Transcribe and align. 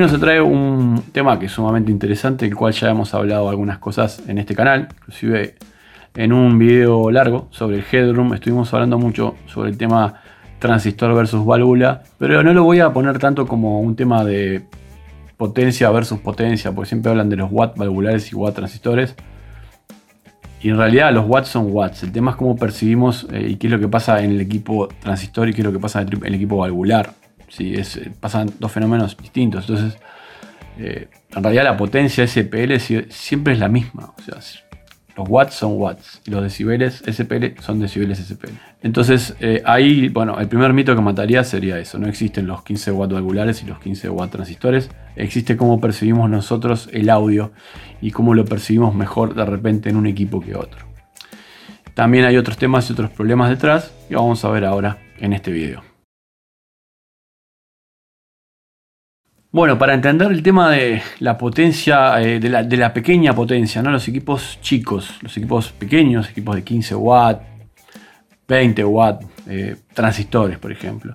Hoy 0.00 0.06
nos 0.06 0.18
trae 0.18 0.40
un 0.40 1.02
tema 1.12 1.38
que 1.38 1.44
es 1.44 1.52
sumamente 1.52 1.92
interesante, 1.92 2.46
el 2.46 2.56
cual 2.56 2.72
ya 2.72 2.88
hemos 2.88 3.12
hablado 3.12 3.50
algunas 3.50 3.76
cosas 3.76 4.22
en 4.28 4.38
este 4.38 4.54
canal, 4.54 4.88
inclusive 4.96 5.56
en 6.14 6.32
un 6.32 6.58
video 6.58 7.10
largo 7.10 7.48
sobre 7.50 7.76
el 7.76 7.84
headroom 7.92 8.32
estuvimos 8.32 8.72
hablando 8.72 8.98
mucho 8.98 9.34
sobre 9.44 9.68
el 9.68 9.76
tema 9.76 10.14
transistor 10.58 11.14
versus 11.14 11.44
válvula, 11.44 12.02
pero 12.16 12.42
no 12.42 12.54
lo 12.54 12.64
voy 12.64 12.80
a 12.80 12.94
poner 12.94 13.18
tanto 13.18 13.46
como 13.46 13.80
un 13.80 13.94
tema 13.94 14.24
de 14.24 14.62
potencia 15.36 15.90
versus 15.90 16.18
potencia, 16.20 16.72
porque 16.72 16.88
siempre 16.88 17.10
hablan 17.10 17.28
de 17.28 17.36
los 17.36 17.52
watts 17.52 17.76
valvulares 17.76 18.32
y 18.32 18.36
watt 18.36 18.54
transistores. 18.54 19.14
Y 20.62 20.70
en 20.70 20.78
realidad 20.78 21.12
los 21.12 21.26
watts 21.28 21.48
son 21.48 21.66
watts. 21.70 22.04
El 22.04 22.12
tema 22.12 22.30
es 22.30 22.38
cómo 22.38 22.56
percibimos 22.56 23.26
eh, 23.30 23.48
y 23.50 23.56
qué 23.56 23.66
es 23.66 23.70
lo 23.70 23.78
que 23.78 23.88
pasa 23.88 24.24
en 24.24 24.30
el 24.30 24.40
equipo 24.40 24.88
transistor 25.02 25.50
y 25.50 25.52
qué 25.52 25.60
es 25.60 25.66
lo 25.66 25.72
que 25.72 25.78
pasa 25.78 26.00
en 26.00 26.08
el 26.24 26.34
equipo 26.34 26.56
valvular. 26.56 27.12
Sí, 27.50 27.74
es, 27.74 27.96
eh, 27.96 28.10
pasan 28.18 28.50
dos 28.58 28.72
fenómenos 28.72 29.16
distintos. 29.16 29.68
Entonces, 29.68 30.00
eh, 30.78 31.08
en 31.34 31.42
realidad 31.42 31.64
la 31.64 31.76
potencia 31.76 32.26
SPL 32.26 32.76
siempre 33.10 33.52
es 33.52 33.58
la 33.58 33.68
misma. 33.68 34.14
Los 35.16 35.28
watts 35.28 35.54
son 35.54 35.72
watts 35.74 36.22
y 36.24 36.30
los 36.30 36.42
decibeles 36.42 37.02
SPL 37.06 37.60
son 37.60 37.80
decibeles 37.80 38.18
SPL. 38.18 38.54
Entonces, 38.82 39.34
eh, 39.40 39.62
ahí, 39.66 40.08
bueno, 40.08 40.38
el 40.40 40.48
primer 40.48 40.72
mito 40.72 40.94
que 40.94 41.02
mataría 41.02 41.44
sería 41.44 41.78
eso. 41.78 41.98
No 41.98 42.08
existen 42.08 42.46
los 42.46 42.62
15 42.62 42.92
watts 42.92 43.12
valvulares 43.12 43.62
y 43.62 43.66
los 43.66 43.78
15 43.80 44.08
watts 44.08 44.32
transistores. 44.32 44.88
Existe 45.16 45.56
cómo 45.56 45.80
percibimos 45.80 46.30
nosotros 46.30 46.88
el 46.92 47.10
audio 47.10 47.52
y 48.00 48.12
cómo 48.12 48.34
lo 48.34 48.44
percibimos 48.44 48.94
mejor 48.94 49.34
de 49.34 49.44
repente 49.44 49.90
en 49.90 49.96
un 49.96 50.06
equipo 50.06 50.40
que 50.40 50.54
otro. 50.54 50.86
También 51.94 52.24
hay 52.24 52.36
otros 52.36 52.56
temas 52.56 52.88
y 52.88 52.92
otros 52.92 53.10
problemas 53.10 53.50
detrás 53.50 53.92
que 54.08 54.16
vamos 54.16 54.42
a 54.44 54.50
ver 54.50 54.64
ahora 54.64 54.98
en 55.18 55.32
este 55.32 55.50
video. 55.50 55.89
Bueno, 59.52 59.76
para 59.76 59.94
entender 59.94 60.30
el 60.30 60.44
tema 60.44 60.70
de 60.70 61.02
la 61.18 61.36
potencia, 61.36 62.20
eh, 62.22 62.38
de, 62.38 62.76
la, 62.76 62.92
pequeña 62.92 63.34
potencia, 63.34 63.82
¿no? 63.82 63.90
los 63.90 64.06
equipos 64.06 64.58
chicos, 64.60 65.18
los 65.22 65.36
equipos 65.36 65.72
pequeños, 65.72 66.30
equipos 66.30 66.54
de 66.54 66.62
15 66.62 66.94
watts, 66.94 67.42
20 68.46 68.84
watts, 68.84 69.26
transistores, 69.92 70.56
por 70.58 70.70
ejemplo. 70.70 71.14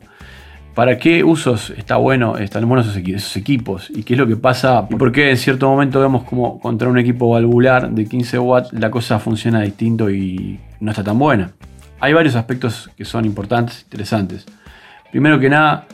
¿Para 0.75 0.97
qué 0.97 1.23
usos 1.23 1.69
está 1.69 1.95
bueno, 1.95 2.37
están 2.37 2.67
buenos 2.67 2.87
esos, 2.87 3.37
equipos? 3.37 3.89
¿Y 3.89 4.03
qué 4.03 4.15
es 4.15 4.19
lo 4.19 4.27
que 4.27 4.35
pasa? 4.35 4.85
¿Por 4.85 5.13
qué 5.13 5.29
en 5.29 5.37
cierto 5.37 5.69
momento 5.69 6.01
vemos 6.01 6.23
como 6.23 6.59
contra 6.59 6.89
un 6.89 6.97
equipo 6.97 7.29
valvular 7.29 7.89
de 7.89 8.05
15 8.05 8.39
watts 8.39 8.73
la 8.73 8.91
cosa 8.91 9.17
funciona 9.17 9.61
distinto 9.61 10.09
y 10.09 10.59
no 10.81 10.91
está 10.91 11.01
tan 11.01 11.17
buena? 11.17 11.51
Hay 12.01 12.11
varios 12.11 12.35
aspectos 12.35 12.89
que 12.97 13.05
son 13.05 13.23
importantes, 13.23 13.83
interesantes. 13.83 14.45
Primero 15.11 15.39
que 15.39 15.49
nada, 15.49 15.85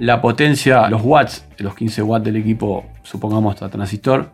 la 0.00 0.22
potencia, 0.22 0.88
los 0.88 1.02
watts, 1.04 1.44
los 1.58 1.74
15 1.74 2.02
watts 2.02 2.24
del 2.24 2.36
equipo, 2.36 2.86
supongamos 3.02 3.60
a 3.60 3.68
transistor, 3.68 4.30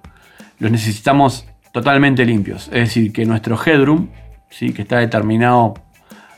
los 0.60 0.70
necesitamos 0.70 1.44
totalmente 1.72 2.24
limpios. 2.24 2.68
Es 2.68 2.88
decir, 2.88 3.12
que 3.12 3.26
nuestro 3.26 3.58
headroom, 3.60 4.08
¿sí? 4.48 4.72
que 4.72 4.82
está 4.82 4.98
determinado 4.98 5.74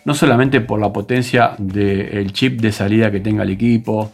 no 0.07 0.15
solamente 0.15 0.63
por 0.63 0.81
la 0.81 0.91
potencia 0.91 1.53
del 1.59 2.33
chip 2.33 2.63
de 2.63 2.73
salida 2.73 3.11
que 3.11 3.21
tenga 3.21 3.43
el 3.43 3.51
equipo, 3.51 4.11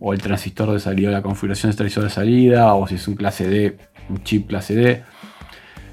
o 0.00 0.12
el 0.12 0.20
transistor 0.20 0.72
de 0.72 0.80
salida, 0.80 1.12
la 1.12 1.22
configuración 1.22 1.70
de 1.70 1.76
transistor 1.76 2.02
de 2.02 2.10
salida, 2.10 2.74
o 2.74 2.88
si 2.88 2.96
es 2.96 3.06
un 3.06 3.14
clase 3.14 3.48
D, 3.48 3.78
un 4.08 4.24
chip 4.24 4.48
clase 4.48 4.74
D, 4.74 5.04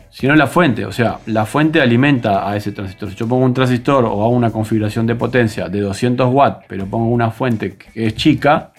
sino 0.10 0.36
la 0.36 0.48
fuente. 0.48 0.86
O 0.86 0.92
sea, 0.92 1.20
la 1.28 1.46
fuente 1.46 1.82
alimenta 1.82 2.50
a 2.50 2.56
ese 2.56 2.72
transistor. 2.72 3.10
Si 3.10 3.16
yo 3.16 3.28
pongo 3.28 3.46
un 3.46 3.54
transistor 3.54 4.06
o 4.06 4.12
hago 4.24 4.30
una 4.30 4.52
configuración 4.52 5.06
de 5.06 5.16
potencia 5.16 5.70
de 5.70 5.82
200 5.82 6.34
watts, 6.34 6.66
pero 6.68 6.86
pongo 6.86 7.10
una 7.10 7.32
fuente 7.32 7.76
que 7.76 8.08
es 8.08 8.16
chica, 8.16 8.72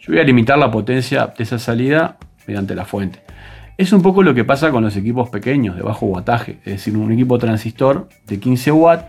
yo 0.00 0.12
voy 0.12 0.20
a 0.20 0.24
limitar 0.24 0.58
la 0.58 0.70
potencia 0.70 1.32
de 1.36 1.42
esa 1.42 1.58
salida 1.58 2.16
mediante 2.46 2.74
la 2.74 2.84
fuente. 2.84 3.20
Es 3.76 3.92
un 3.92 4.00
poco 4.00 4.22
lo 4.22 4.34
que 4.34 4.44
pasa 4.44 4.70
con 4.70 4.84
los 4.84 4.96
equipos 4.96 5.28
pequeños 5.28 5.76
de 5.76 5.82
bajo 5.82 6.06
wattaje. 6.06 6.58
Es 6.64 6.72
decir, 6.72 6.96
un 6.96 7.12
equipo 7.12 7.38
transistor 7.38 8.08
de 8.26 8.40
15 8.40 8.72
watts 8.72 9.04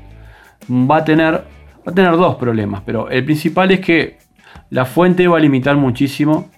va 0.69 0.97
a 0.97 1.05
tener, 1.05 1.33
va 1.33 1.91
a 1.91 1.93
tener 1.93 2.11
dos 2.17 2.35
problemas, 2.35 2.81
pero 2.85 3.09
el 3.09 3.23
principal 3.23 3.71
es 3.71 3.79
que 3.79 4.17
la 4.69 4.83
fuente 4.83 5.27
va 5.27 5.37
a 5.37 5.39
limitar 5.39 5.77
muchísimo, 5.77 6.49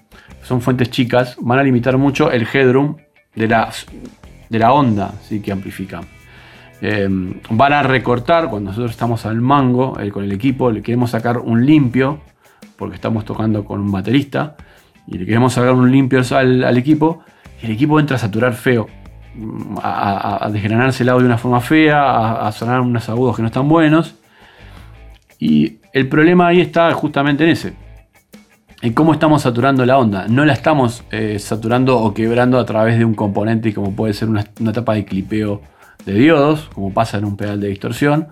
son 0.42 0.60
fuentes 0.60 0.90
chicas, 0.90 1.36
van 1.40 1.58
a 1.60 1.62
limitar 1.62 1.98
mucho 1.98 2.32
el 2.32 2.46
headroom 2.52 2.96
de 3.36 3.46
la 3.46 3.70
de 4.50 4.58
la 4.58 4.72
onda 4.72 5.14
¿sí? 5.22 5.40
que 5.40 5.52
amplifica. 5.52 6.02
Em, 6.82 7.34
van 7.50 7.72
a 7.72 7.82
recortar 7.82 8.48
cuando 8.50 8.70
nosotros 8.70 8.90
estamos 8.90 9.24
al 9.24 9.40
mango 9.40 9.96
con 10.12 10.24
el 10.24 10.32
equipo, 10.32 10.70
le 10.70 10.82
queremos 10.82 11.10
sacar 11.10 11.38
un 11.38 11.64
limpio, 11.64 12.20
porque 12.76 12.96
estamos 12.96 13.24
tocando 13.24 13.64
con 13.64 13.80
un 13.80 13.92
baterista, 13.92 14.56
y 15.06 15.18
le 15.18 15.24
queremos 15.24 15.54
sacar 15.54 15.72
un 15.72 15.90
limpio 15.90 16.22
al, 16.30 16.76
equipo, 16.76 17.22
y 17.62 17.66
el 17.66 17.72
equipo 17.72 18.00
entra 18.00 18.16
a 18.16 18.18
saturar 18.18 18.54
feo, 18.54 18.88
a, 19.82 20.48
desgranarse 20.52 21.02
el 21.02 21.10
audio 21.10 21.22
de 21.22 21.26
una 21.26 21.38
forma 21.38 21.60
fea, 21.60 22.46
a, 22.46 22.52
sonar 22.52 22.80
unos 22.80 23.08
agudos 23.08 23.36
que 23.36 23.42
no 23.42 23.48
están 23.48 23.68
buenos. 23.68 24.16
Y 25.38 25.78
el 25.92 26.08
problema 26.08 26.48
ahí 26.48 26.60
está 26.60 26.92
justamente 26.92 27.44
en 27.44 27.50
ese 27.50 27.72
¿Y 27.72 27.79
cómo 28.94 29.12
estamos 29.12 29.42
saturando 29.42 29.84
la 29.84 29.98
onda? 29.98 30.26
No 30.28 30.44
la 30.46 30.54
estamos 30.54 31.04
eh, 31.10 31.38
saturando 31.38 31.98
o 31.98 32.14
quebrando 32.14 32.58
a 32.58 32.64
través 32.64 32.98
de 32.98 33.04
un 33.04 33.14
componente 33.14 33.74
como 33.74 33.94
puede 33.94 34.14
ser 34.14 34.28
una, 34.28 34.40
etapa 34.40 34.94
de 34.94 35.04
clipeo 35.04 35.60
de 36.06 36.14
diodos, 36.14 36.70
como 36.74 36.92
pasa 36.94 37.18
en 37.18 37.26
un 37.26 37.36
pedal 37.36 37.60
de 37.60 37.68
distorsión, 37.68 38.28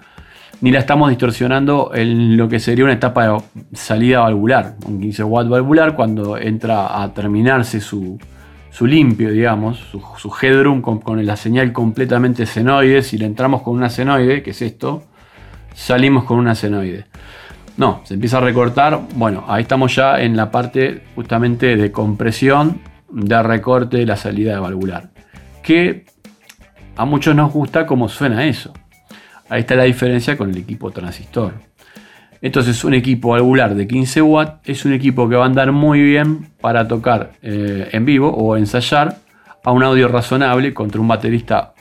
ni 0.62 0.70
la 0.70 0.78
estamos 0.78 1.10
distorsionando 1.10 1.90
en 1.94 2.38
lo 2.38 2.48
que 2.48 2.60
sería 2.60 2.84
una 2.84 2.94
etapa 2.94 3.28
de 3.28 3.42
salida 3.74 4.20
valvular, 4.20 4.76
un 4.86 4.98
15 5.00 5.22
watt 5.24 5.48
valvular, 5.48 5.94
cuando 5.94 6.38
entra 6.38 7.02
a 7.02 7.12
terminarse 7.12 7.80
su, 7.80 8.18
limpio, 8.80 9.30
digamos, 9.30 9.78
su, 10.16 10.32
headroom 10.40 10.80
con, 10.80 11.00
con, 11.00 11.24
la 11.26 11.36
señal 11.36 11.74
completamente 11.74 12.46
senoide. 12.46 13.02
Si 13.02 13.18
le 13.18 13.26
entramos 13.26 13.60
con 13.60 13.74
una 13.74 13.90
senoide, 13.90 14.42
que 14.42 14.50
es 14.52 14.62
esto, 14.62 15.02
salimos 15.74 16.24
con 16.24 16.38
una 16.38 16.54
senoide. 16.54 17.04
No, 17.78 18.00
se 18.02 18.14
empieza 18.14 18.38
a 18.38 18.40
recortar. 18.40 19.00
Bueno, 19.14 19.44
ahí 19.46 19.62
estamos 19.62 19.94
ya 19.94 20.20
en 20.20 20.36
la 20.36 20.50
parte 20.50 21.04
justamente 21.14 21.76
de 21.76 21.92
compresión, 21.92 22.80
de 23.08 23.40
recorte 23.40 23.98
de 23.98 24.06
la 24.06 24.16
salida 24.16 24.52
de 24.52 24.58
valvular. 24.58 25.10
Que 25.62 26.04
a 26.96 27.04
muchos 27.04 27.36
nos 27.36 27.52
gusta 27.52 27.86
cómo 27.86 28.08
suena 28.08 28.44
eso. 28.46 28.72
Ahí 29.48 29.60
está 29.60 29.76
la 29.76 29.84
diferencia 29.84 30.36
con 30.36 30.50
el 30.50 30.56
equipo 30.56 30.90
transistor. 30.90 31.54
Entonces 32.42 32.82
un 32.82 32.94
equipo 32.94 33.30
valvular 33.30 33.76
de 33.76 33.86
15 33.86 34.22
watts 34.22 34.68
es 34.68 34.84
un 34.84 34.92
equipo 34.92 35.28
que 35.28 35.36
va 35.36 35.44
a 35.44 35.46
andar 35.46 35.70
muy 35.70 36.02
bien 36.02 36.50
para 36.60 36.88
tocar 36.88 37.34
eh, 37.42 37.90
en 37.92 38.04
vivo 38.04 38.28
o 38.28 38.56
ensayar 38.56 39.18
a 39.62 39.70
un 39.70 39.84
audio 39.84 40.08
razonable 40.08 40.74
contra 40.74 41.00
un 41.00 41.06
baterista 41.06 41.74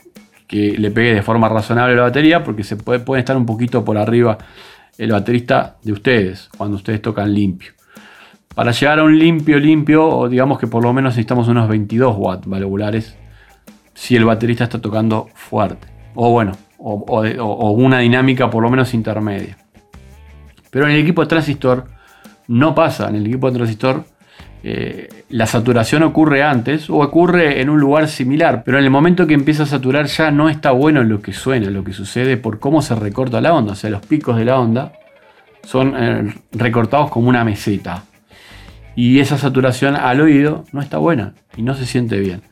que 0.46 0.76
le 0.78 0.92
pegue 0.92 1.14
de 1.14 1.22
forma 1.22 1.48
razonable 1.48 1.96
la 1.96 2.02
batería 2.02 2.44
porque 2.44 2.62
se 2.62 2.76
puede, 2.76 3.02
estar 3.18 3.36
un 3.36 3.46
poquito 3.46 3.84
por 3.84 3.98
arriba 3.98 4.38
el 4.98 5.12
baterista 5.12 5.76
de 5.82 5.92
ustedes 5.92 6.50
cuando 6.56 6.76
ustedes 6.76 7.00
tocan 7.00 7.32
limpio. 7.32 7.72
Para 8.54 8.72
llegar 8.72 8.98
a 8.98 9.04
un 9.04 9.16
limpio 9.16 9.58
limpio, 9.58 10.28
digamos 10.28 10.58
que 10.58 10.66
por 10.66 10.82
lo 10.82 10.92
menos 10.92 11.12
necesitamos 11.12 11.46
unos 11.46 11.68
22 11.68 12.16
watts 12.18 12.46
valvulares 12.46 13.16
si 13.94 14.16
el 14.16 14.24
baterista 14.24 14.64
está 14.64 14.80
tocando 14.80 15.28
fuerte. 15.34 15.86
O 16.14 16.32
bueno, 16.32 16.52
o, 16.78 17.70
una 17.70 18.00
dinámica 18.00 18.50
por 18.50 18.62
lo 18.62 18.70
menos 18.70 18.94
intermedia. 18.94 19.56
Pero 20.70 20.86
en 20.86 20.92
el 20.92 21.00
equipo 21.00 21.22
de 21.22 21.28
transistor 21.28 21.84
no 22.48 22.74
pasa. 22.74 23.08
En 23.08 23.16
el 23.16 23.26
equipo 23.26 23.48
de 23.48 23.56
transistor 23.56 24.04
eh, 24.62 25.08
la 25.30 25.46
saturación 25.46 26.02
ocurre 26.02 26.42
antes 26.42 26.90
o 26.90 26.96
ocurre 26.96 27.60
en 27.60 27.70
un 27.70 27.78
lugar 27.78 28.08
similar, 28.08 28.62
pero 28.64 28.78
en 28.78 28.84
el 28.84 28.90
momento 28.90 29.26
que 29.26 29.34
empieza 29.34 29.62
a 29.62 29.66
saturar 29.66 30.06
ya 30.06 30.30
no 30.30 30.48
está 30.48 30.72
bueno 30.72 31.04
lo 31.04 31.22
que 31.22 31.32
suena, 31.32 31.70
lo 31.70 31.84
que 31.84 31.92
sucede 31.92 32.36
por 32.36 32.58
cómo 32.58 32.82
se 32.82 32.94
recorta 32.94 33.40
la 33.40 33.54
onda, 33.54 33.72
o 33.72 33.76
sea, 33.76 33.90
los 33.90 34.04
picos 34.04 34.36
de 34.36 34.44
la 34.44 34.58
onda 34.58 34.92
son 35.62 35.94
eh, 35.96 36.34
recortados 36.52 37.10
como 37.10 37.28
una 37.28 37.44
meseta. 37.44 38.04
Y 38.96 39.20
esa 39.20 39.38
saturación 39.38 39.94
al 39.94 40.20
oído 40.20 40.64
no 40.72 40.80
está 40.80 40.98
buena 40.98 41.34
y 41.56 41.62
no 41.62 41.74
se 41.74 41.86
siente 41.86 42.18
bien. 42.18 42.42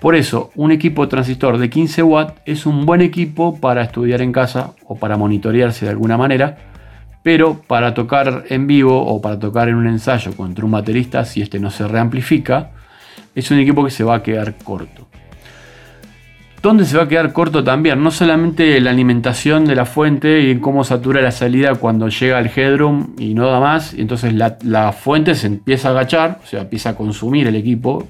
Por 0.00 0.16
eso, 0.16 0.50
un 0.56 0.72
equipo 0.72 1.06
transistor 1.06 1.58
de 1.58 1.70
15 1.70 2.02
watts 2.02 2.40
es 2.44 2.66
un 2.66 2.84
buen 2.84 3.00
equipo 3.00 3.60
para 3.60 3.82
estudiar 3.82 4.22
en 4.22 4.32
casa 4.32 4.72
o 4.84 4.96
para 4.96 5.16
monitorearse 5.16 5.84
de 5.84 5.92
alguna 5.92 6.16
manera 6.16 6.71
pero 7.22 7.60
para 7.60 7.94
tocar 7.94 8.44
en 8.48 8.66
vivo 8.66 9.04
o 9.06 9.20
para 9.20 9.38
tocar 9.38 9.68
en 9.68 9.76
un 9.76 9.86
ensayo 9.86 10.32
contra 10.36 10.64
un 10.64 10.72
baterista, 10.72 11.24
si 11.24 11.42
este 11.42 11.60
no 11.60 11.70
se 11.70 11.86
reamplifica, 11.86 12.70
es 13.34 13.50
un 13.50 13.58
equipo 13.58 13.84
que 13.84 13.90
se 13.90 14.04
va 14.04 14.16
a 14.16 14.22
quedar 14.22 14.54
corto. 14.56 15.08
¿Dónde 16.62 16.84
se 16.84 16.96
va 16.96 17.04
a 17.04 17.08
quedar 17.08 17.32
corto 17.32 17.64
también? 17.64 18.00
No 18.02 18.12
solamente 18.12 18.80
la 18.80 18.90
alimentación 18.90 19.64
de 19.64 19.74
la 19.74 19.84
fuente 19.84 20.42
y 20.42 20.60
cómo 20.60 20.84
satura 20.84 21.20
la 21.20 21.32
salida 21.32 21.74
cuando 21.74 22.08
llega 22.08 22.38
al 22.38 22.46
headroom 22.54 23.16
y 23.18 23.34
no 23.34 23.48
da 23.48 23.58
más, 23.58 23.94
y 23.94 24.00
entonces 24.00 24.32
la, 24.32 24.92
fuente 24.92 25.34
se 25.34 25.48
empieza 25.48 25.88
a 25.88 25.90
agachar, 25.90 26.38
o 26.42 26.46
sea, 26.46 26.60
empieza 26.60 26.90
a 26.90 26.94
consumir 26.94 27.48
el 27.48 27.56
equipo, 27.56 28.06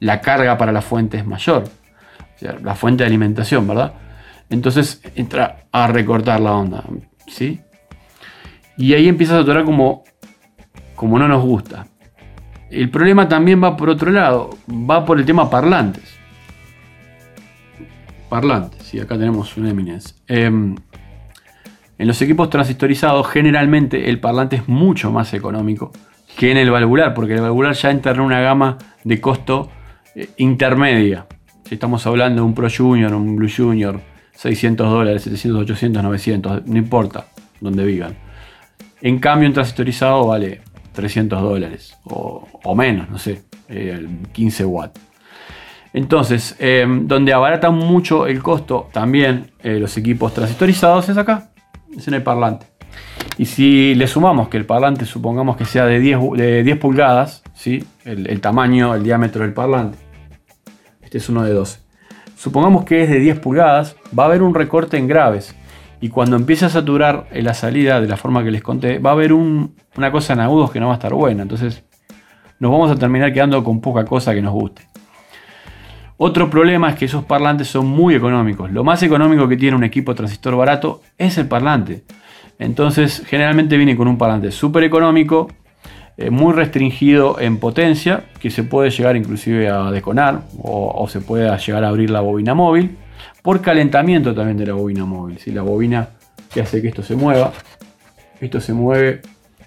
la 0.00 0.20
carga 0.20 0.58
para 0.58 0.72
la 0.72 0.82
fuente 0.82 1.16
es 1.16 1.26
mayor, 1.26 1.64
o 1.64 2.38
sea, 2.38 2.56
la 2.62 2.74
fuente 2.74 3.02
de 3.02 3.08
alimentación, 3.08 3.66
¿verdad? 3.66 3.94
Entonces 4.50 5.00
entra 5.14 5.60
a 5.72 5.86
recortar 5.86 6.40
la 6.40 6.52
onda, 6.52 6.84
¿sí? 7.26 7.60
Y 8.76 8.94
ahí 8.94 9.08
empieza 9.08 9.34
a 9.34 9.40
saturar 9.40 9.64
como, 9.64 10.04
como 10.94 11.18
no 11.18 11.28
nos 11.28 11.42
gusta. 11.44 11.86
El 12.70 12.90
problema 12.90 13.28
también 13.28 13.62
va 13.62 13.76
por 13.76 13.88
otro 13.88 14.10
lado, 14.10 14.50
va 14.68 15.04
por 15.04 15.18
el 15.18 15.24
tema 15.24 15.48
parlantes. 15.48 16.16
Parlantes, 18.28 18.82
sí, 18.82 18.98
acá 18.98 19.16
tenemos 19.16 19.56
un 19.56 19.66
Eminence. 19.68 20.14
Em, 20.26 20.74
en 21.98 22.06
los 22.06 22.20
equipos 22.20 22.50
transistorizados, 22.50 23.28
generalmente 23.28 24.10
el 24.10 24.20
parlante 24.20 24.56
es 24.56 24.68
mucho 24.68 25.10
más 25.10 25.32
económico 25.32 25.92
que 26.36 26.50
en 26.50 26.58
el 26.58 26.70
valvular, 26.70 27.14
porque 27.14 27.34
el 27.34 27.40
valvular 27.40 27.74
ya 27.74 27.90
entra 27.90 28.12
en 28.12 28.20
una 28.20 28.40
gama 28.40 28.76
de 29.04 29.20
costo 29.20 29.70
eh, 30.14 30.28
intermedia. 30.38 31.26
Si 31.64 31.74
estamos 31.74 32.06
hablando 32.06 32.42
de 32.42 32.46
un 32.46 32.54
Pro 32.54 32.68
Junior, 32.74 33.14
un 33.14 33.36
Blue 33.36 33.48
Junior, 33.54 34.00
600 34.34 34.90
dólares, 34.90 35.22
700, 35.22 35.62
800, 35.62 36.02
900, 36.02 36.66
no 36.66 36.76
importa 36.76 37.26
donde 37.60 37.84
vivan. 37.84 38.25
En 39.00 39.18
cambio, 39.18 39.48
un 39.48 39.54
transistorizado 39.54 40.26
vale 40.26 40.62
300 40.92 41.40
dólares 41.42 41.96
o, 42.04 42.74
menos, 42.74 43.08
no 43.10 43.18
sé, 43.18 43.42
15 44.32 44.62
eh, 44.62 44.66
watts. 44.66 45.00
Entonces, 45.92 46.56
em, 46.58 47.06
donde 47.06 47.32
abaratan 47.32 47.74
mucho 47.74 48.26
el 48.26 48.42
costo 48.42 48.88
también 48.92 49.52
eh, 49.62 49.78
los 49.78 49.96
equipos 49.96 50.34
transistorizados 50.34 51.08
es 51.08 51.16
acá, 51.16 51.50
es 51.96 52.06
en 52.06 52.14
el 52.14 52.22
parlante. 52.22 52.66
Y 53.38 53.46
si 53.46 53.94
le 53.94 54.06
sumamos 54.06 54.48
que 54.48 54.56
el 54.56 54.64
parlante 54.64 55.04
supongamos 55.04 55.56
que 55.56 55.64
sea 55.64 55.84
de 55.86 55.98
10, 56.00 56.18
de 56.36 56.62
10 56.62 56.78
pulgadas, 56.78 57.42
¿sí? 57.54 57.84
El, 58.04 58.40
tamaño, 58.40 58.94
el 58.94 59.02
diámetro 59.02 59.42
del 59.42 59.52
parlante, 59.52 59.98
este 61.02 61.18
es 61.18 61.28
uno 61.28 61.42
de 61.44 61.52
12. 61.52 61.80
Supongamos 62.36 62.84
que 62.84 63.02
es 63.02 63.10
de 63.10 63.18
10 63.18 63.38
pulgadas, 63.40 63.96
va 64.18 64.24
a 64.24 64.26
haber 64.26 64.42
un 64.42 64.54
recorte 64.54 64.96
en 64.96 65.06
graves. 65.06 65.54
Y 66.00 66.08
cuando 66.10 66.36
empiece 66.36 66.66
a 66.66 66.68
saturar 66.68 67.26
la 67.32 67.54
salida 67.54 68.00
de 68.00 68.08
la 68.08 68.16
forma 68.16 68.44
que 68.44 68.50
les 68.50 68.62
conté, 68.62 68.98
va 68.98 69.10
a 69.10 69.12
haber 69.14 69.32
una 69.32 70.12
cosa 70.12 70.34
en 70.34 70.40
agudos 70.40 70.70
que 70.70 70.80
no 70.80 70.86
va 70.86 70.92
a 70.92 70.96
estar 70.96 71.14
buena. 71.14 71.42
Entonces 71.42 71.84
nos 72.58 72.70
vamos 72.70 72.90
a 72.90 72.96
terminar 72.96 73.32
quedando 73.32 73.62
con 73.64 73.80
poca 73.80 74.04
cosa 74.04 74.34
que 74.34 74.42
nos 74.42 74.52
guste. 74.52 74.82
Otro 76.18 76.48
problema 76.48 76.90
es 76.90 76.96
que 76.96 77.04
esos 77.04 77.24
parlantes 77.24 77.68
son 77.68 77.86
muy 77.86 78.14
económicos. 78.14 78.70
Lo 78.70 78.84
más 78.84 79.02
económico 79.02 79.48
que 79.48 79.56
tiene 79.56 79.76
un 79.76 79.84
equipo 79.84 80.14
transistor 80.14 80.56
barato 80.56 81.02
es 81.18 81.36
el 81.36 81.46
parlante. 81.46 82.04
Entonces 82.58 83.22
generalmente 83.26 83.76
viene 83.76 83.96
con 83.96 84.08
un 84.08 84.16
parlante 84.16 84.50
súper 84.50 84.84
económico, 84.84 85.48
eh, 86.16 86.30
muy 86.30 86.54
restringido 86.54 87.38
en 87.38 87.58
potencia, 87.58 88.24
que 88.40 88.50
se 88.50 88.62
puede 88.62 88.88
llegar 88.88 89.16
inclusive 89.16 89.68
a 89.68 89.90
deconar 89.90 90.44
o, 90.62 91.06
se 91.08 91.20
puede 91.20 91.54
llegar 91.58 91.84
a 91.84 91.88
abrir 91.88 92.08
la 92.08 92.22
bobina 92.22 92.54
móvil, 92.54 92.96
por 93.46 93.62
calentamiento 93.62 94.34
también 94.34 94.58
de 94.58 94.66
la 94.66 94.72
bobina 94.72 95.04
móvil. 95.04 95.38
si 95.38 95.52
La 95.52 95.62
bobina 95.62 96.08
que 96.52 96.62
hace 96.62 96.82
que 96.82 96.88
esto 96.88 97.04
se 97.04 97.14
mueva, 97.14 97.52
esto 98.40 98.60
se 98.60 98.72
mueve, 98.72 99.20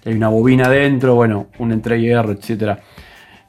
hay 0.04 0.12
una 0.12 0.28
bobina 0.28 0.68
dentro, 0.68 1.14
bueno, 1.14 1.46
un 1.58 1.72
R, 1.72 2.30
etc. 2.30 2.78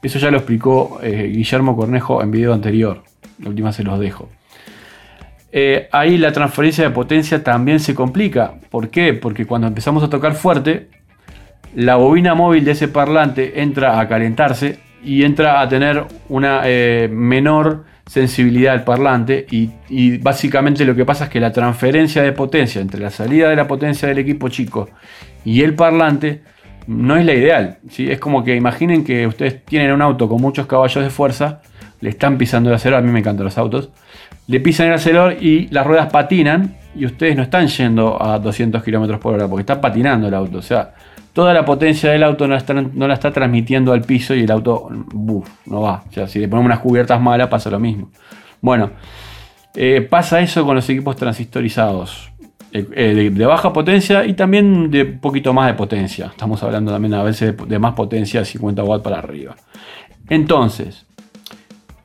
Eso 0.02 0.18
ya 0.18 0.30
lo 0.30 0.38
explicó 0.38 1.00
eh, 1.02 1.30
Guillermo 1.30 1.76
Cornejo 1.76 2.22
en 2.22 2.30
video 2.30 2.54
anterior, 2.54 3.02
la 3.40 3.50
última 3.50 3.74
se 3.74 3.84
los 3.84 4.00
dejo. 4.00 4.30
Eh, 5.52 5.90
ahí 5.92 6.16
la 6.16 6.32
transferencia 6.32 6.84
de 6.84 6.94
potencia 6.94 7.44
también 7.44 7.78
se 7.78 7.94
complica. 7.94 8.54
¿Por 8.70 8.88
qué? 8.88 9.12
Porque 9.12 9.44
cuando 9.44 9.66
empezamos 9.66 10.02
a 10.02 10.08
tocar 10.08 10.32
fuerte, 10.32 10.88
la 11.74 11.96
bobina 11.96 12.34
móvil 12.34 12.64
de 12.64 12.70
ese 12.70 12.88
parlante 12.88 13.60
entra 13.60 14.00
a 14.00 14.08
calentarse 14.08 14.78
y 15.04 15.24
entra 15.24 15.60
a 15.60 15.68
tener 15.68 16.04
una 16.28 16.62
eh, 16.64 17.08
menor 17.10 17.84
sensibilidad 18.06 18.74
al 18.74 18.84
parlante 18.84 19.46
y, 19.50 20.18
básicamente 20.18 20.84
lo 20.84 20.94
que 20.94 21.04
pasa 21.04 21.24
es 21.24 21.30
que 21.30 21.40
la 21.40 21.52
transferencia 21.52 22.22
de 22.22 22.32
potencia 22.32 22.80
entre 22.80 23.00
la 23.00 23.10
salida 23.10 23.48
de 23.48 23.56
la 23.56 23.66
potencia 23.66 24.08
del 24.08 24.18
equipo 24.18 24.48
chico 24.48 24.88
y 25.44 25.62
el 25.62 25.74
parlante 25.74 26.42
no 26.86 27.16
es 27.16 27.24
la 27.24 27.34
ideal. 27.34 27.78
¿sí? 27.88 28.10
Es 28.10 28.18
como 28.18 28.44
que 28.44 28.56
imaginen 28.56 29.04
que 29.04 29.26
ustedes 29.26 29.64
tienen 29.64 29.92
un 29.92 30.02
auto 30.02 30.28
con 30.28 30.40
muchos 30.40 30.66
caballos 30.66 31.02
de 31.02 31.10
fuerza, 31.10 31.62
le 32.00 32.10
están 32.10 32.38
pisando 32.38 32.70
el 32.70 32.76
acelerador, 32.76 33.04
a 33.04 33.06
mí 33.06 33.12
me 33.12 33.20
encantan 33.20 33.44
los 33.44 33.56
autos, 33.56 33.90
le 34.48 34.60
pisan 34.60 34.88
el 34.88 34.94
acelerador 34.94 35.36
y 35.40 35.68
las 35.68 35.86
ruedas 35.86 36.10
patinan 36.10 36.76
y 36.94 37.06
ustedes 37.06 37.36
no 37.36 37.42
están 37.42 37.68
yendo 37.68 38.22
a 38.22 38.38
200 38.38 38.82
km 38.82 39.18
por 39.18 39.34
hora 39.34 39.48
porque 39.48 39.62
está 39.62 39.80
patinando 39.80 40.28
el 40.28 40.34
auto. 40.34 40.58
O 40.58 40.62
sea, 40.62 40.94
toda 41.32 41.54
la 41.54 41.64
potencia 41.64 42.10
del 42.10 42.22
auto 42.22 42.46
no 42.46 42.54
la 43.08 43.14
está, 43.14 43.30
transmitiendo 43.30 43.92
al 43.92 44.02
piso 44.02 44.34
y 44.34 44.42
el 44.42 44.50
auto 44.50 44.88
no 44.90 45.80
va. 45.80 46.04
O 46.08 46.12
sea, 46.12 46.26
si 46.28 46.38
le 46.38 46.48
ponemos 46.48 46.66
unas 46.66 46.80
cubiertas 46.80 47.20
malas 47.20 47.48
pasa 47.48 47.70
lo 47.70 47.80
mismo. 47.80 48.10
Bueno, 48.60 48.90
eh, 49.74 50.06
pasa 50.08 50.40
eso 50.40 50.64
con 50.64 50.76
los 50.76 50.88
equipos 50.88 51.16
transistorizados. 51.16 52.30
Eh, 52.74 52.86
eh, 52.94 53.30
de, 53.30 53.46
baja 53.46 53.70
potencia 53.70 54.24
y 54.24 54.32
también 54.32 54.90
de 54.90 55.04
poquito 55.04 55.52
más 55.52 55.66
de 55.66 55.74
potencia. 55.74 56.26
Estamos 56.26 56.62
hablando 56.62 56.90
también 56.90 57.14
a 57.14 57.22
veces 57.22 57.54
de, 57.56 57.66
de 57.66 57.78
más 57.78 57.94
potencia, 57.94 58.44
50 58.44 58.82
watts 58.82 59.04
para 59.04 59.18
arriba. 59.18 59.56
Entonces, 60.28 61.04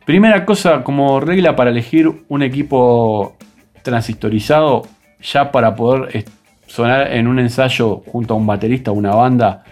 primera 0.05 0.45
cosa 0.45 0.83
como 0.83 1.19
regla 1.21 1.55
para 1.55 1.69
elegir 1.69 2.11
un 2.27 2.43
equipo 2.43 3.37
transistorizado, 3.81 4.83
ya 5.21 5.51
para 5.51 5.75
poder 5.75 6.25
sonar 6.67 7.13
en 7.13 7.27
un 7.27 7.39
ensayo 7.39 8.03
junto 8.05 8.33
a 8.33 8.37
un 8.37 8.45
baterista 8.45 8.91
una 8.91 9.15
banda 9.15 9.63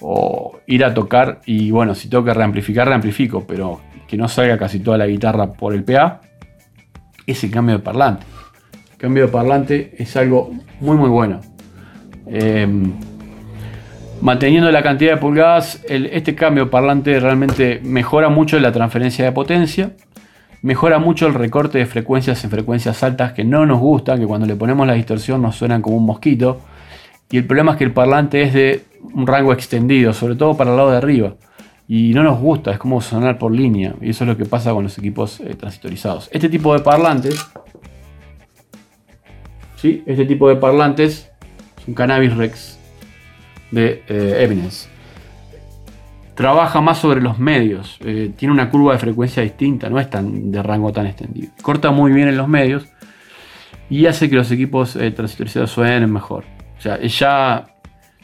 o 0.00 0.60
ir 0.66 0.84
a 0.84 0.94
tocar 0.94 1.40
y 1.44 1.70
bueno, 1.70 1.94
si 1.94 2.08
tengo 2.08 2.24
que 2.24 2.34
reamplificar, 2.34 2.86
reamplifico, 2.86 3.44
pero 3.46 3.80
que 4.06 4.16
no 4.16 4.28
salga 4.28 4.56
casi 4.56 4.80
toda 4.80 4.98
la 4.98 5.06
guitarra 5.06 5.52
por 5.52 5.74
el 5.74 5.82
PA, 5.84 6.20
es 7.26 7.42
el 7.44 7.50
cambio 7.50 7.78
de 7.78 7.82
parlante. 7.82 8.24
El 8.92 8.98
cambio 8.98 9.26
de 9.26 9.32
parlante 9.32 9.94
es 9.98 10.16
algo 10.16 10.52
muy 10.80 10.96
muy 10.96 11.08
bueno. 11.08 11.40
Em, 12.26 12.92
manteniendo 14.20 14.70
la 14.70 14.82
cantidad 14.82 15.14
de 15.14 15.16
pulgadas, 15.18 15.82
este 15.88 16.34
cambio 16.34 16.66
de 16.66 16.70
parlante 16.70 17.18
realmente 17.18 17.80
mejora 17.82 18.28
mucho 18.28 18.58
la 18.60 18.72
transferencia 18.72 19.24
de 19.24 19.32
potencia 19.32 19.92
Mejora 20.60 20.98
mucho 20.98 21.26
el 21.26 21.34
recorte 21.34 21.78
de 21.78 21.86
frecuencias 21.86 22.42
en 22.42 22.50
frecuencias 22.50 23.02
altas 23.02 23.32
que 23.32 23.44
no 23.44 23.64
nos 23.64 23.78
gustan, 23.78 24.18
que 24.18 24.26
cuando 24.26 24.46
le 24.46 24.56
ponemos 24.56 24.86
la 24.86 24.94
distorsión 24.94 25.40
nos 25.40 25.56
suenan 25.56 25.82
como 25.82 25.96
un 25.96 26.06
mosquito. 26.06 26.60
Y 27.30 27.36
el 27.36 27.46
problema 27.46 27.72
es 27.72 27.78
que 27.78 27.84
el 27.84 27.92
parlante 27.92 28.42
es 28.42 28.52
de 28.52 28.84
un 29.14 29.26
rango 29.26 29.52
extendido, 29.52 30.12
sobre 30.12 30.34
todo 30.34 30.56
para 30.56 30.70
el 30.70 30.76
lado 30.76 30.90
de 30.90 30.96
arriba. 30.96 31.34
Y 31.86 32.12
no 32.12 32.22
nos 32.22 32.40
gusta, 32.40 32.72
es 32.72 32.78
como 32.78 33.00
sonar 33.00 33.38
por 33.38 33.52
línea. 33.52 33.94
Y 34.00 34.10
eso 34.10 34.24
es 34.24 34.28
lo 34.28 34.36
que 34.36 34.46
pasa 34.46 34.72
con 34.72 34.82
los 34.82 34.98
equipos 34.98 35.40
eh, 35.40 35.54
transistorizados. 35.54 36.28
Este 36.32 36.48
tipo 36.48 36.74
de 36.74 36.80
parlantes, 36.80 37.46
¿sí? 39.76 40.02
este 40.06 40.24
tipo 40.24 40.48
de 40.48 40.56
parlantes 40.56 41.30
es 41.78 41.88
un 41.88 41.94
Cannabis 41.94 42.36
Rex 42.36 42.78
de 43.70 44.02
eh, 44.08 44.42
Eminence 44.42 44.97
trabaja 46.38 46.80
más 46.80 46.98
sobre 46.98 47.20
los 47.20 47.40
medios, 47.40 47.98
eh, 48.04 48.30
tiene 48.36 48.54
una 48.54 48.70
curva 48.70 48.92
de 48.92 49.00
frecuencia 49.00 49.42
distinta, 49.42 49.90
no 49.90 49.98
es 49.98 50.08
tan 50.08 50.52
de 50.52 50.62
rango 50.62 50.92
tan 50.92 51.08
extendido. 51.08 51.50
Corta 51.62 51.90
muy 51.90 52.12
bien 52.12 52.28
en 52.28 52.36
los 52.36 52.46
medios 52.46 52.86
y 53.90 54.06
hace 54.06 54.30
que 54.30 54.36
los 54.36 54.48
equipos 54.52 54.94
eh, 54.94 55.10
transistorizados 55.10 55.72
suenen 55.72 56.12
mejor. 56.12 56.44
O 56.78 56.80
sea, 56.80 57.00
ya 57.00 57.66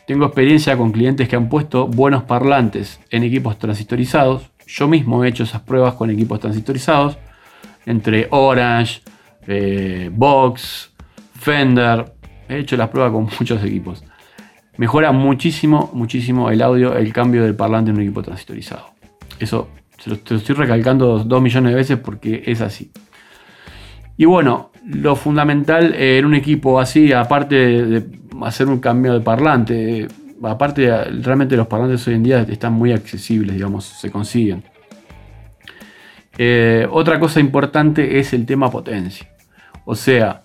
tengo 0.06 0.26
experiencia 0.26 0.76
con 0.76 0.92
clientes 0.92 1.28
que 1.28 1.34
han 1.34 1.48
puesto 1.48 1.88
buenos 1.88 2.22
parlantes 2.22 3.00
en 3.10 3.24
equipos 3.24 3.58
transistorizados. 3.58 4.48
Yo 4.64 4.86
mismo 4.86 5.24
he 5.24 5.28
hecho 5.28 5.42
esas 5.42 5.62
pruebas 5.62 5.94
con 5.94 6.08
equipos 6.08 6.38
transistorizados 6.38 7.18
entre 7.84 8.28
Orange, 8.30 9.02
eh, 9.48 10.08
Vox, 10.12 10.92
Fender. 11.40 12.14
He 12.48 12.58
hecho 12.58 12.76
las 12.76 12.90
pruebas 12.90 13.10
con 13.10 13.24
muchos 13.40 13.64
equipos 13.64 14.04
mejora 14.76 15.12
muchísimo, 15.12 15.90
muchísimo 15.92 16.50
el 16.50 16.62
audio, 16.62 16.96
el 16.96 17.12
cambio 17.12 17.42
del 17.42 17.54
parlante 17.54 17.90
en 17.90 17.96
un 17.96 18.02
equipo 18.02 18.22
transistorizado. 18.22 18.86
Eso 19.38 19.68
se 19.98 20.10
lo, 20.10 20.18
te 20.18 20.34
lo 20.34 20.40
estoy 20.40 20.54
recalcando 20.54 21.18
dos 21.18 21.42
millones 21.42 21.72
de 21.72 21.76
veces 21.76 21.98
porque 21.98 22.42
es 22.46 22.60
así. 22.60 22.90
Y 24.16 24.26
bueno, 24.26 24.70
lo 24.86 25.16
fundamental 25.16 25.94
en 25.94 26.24
un 26.24 26.34
equipo 26.34 26.78
así, 26.78 27.12
aparte 27.12 27.54
de 27.54 28.04
hacer 28.42 28.68
un 28.68 28.78
cambio 28.78 29.14
de 29.14 29.20
parlante, 29.20 30.08
aparte 30.42 30.88
realmente 31.22 31.56
los 31.56 31.66
parlantes 31.66 32.06
hoy 32.06 32.14
en 32.14 32.22
día 32.22 32.40
están 32.42 32.74
muy 32.74 32.92
accesibles, 32.92 33.54
digamos, 33.54 33.84
se 33.84 34.10
consiguen. 34.10 34.62
Eh, 36.36 36.86
otra 36.90 37.18
cosa 37.18 37.40
importante 37.40 38.18
es 38.18 38.32
el 38.32 38.46
tema 38.46 38.70
potencia. 38.70 39.28
O 39.84 39.94
sea, 39.94 40.43